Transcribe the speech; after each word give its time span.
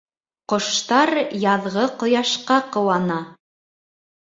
Ҡоштар 0.53 1.11
яҙғы 1.43 1.85
ҡояшҡа 2.01 2.59
ҡыуана. 2.73 3.21